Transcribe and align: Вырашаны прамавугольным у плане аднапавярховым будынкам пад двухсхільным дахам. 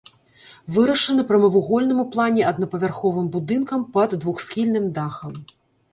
Вырашаны 0.75 1.25
прамавугольным 1.31 1.99
у 2.03 2.07
плане 2.15 2.41
аднапавярховым 2.53 3.27
будынкам 3.37 3.87
пад 3.99 4.19
двухсхільным 4.25 4.93
дахам. 4.97 5.33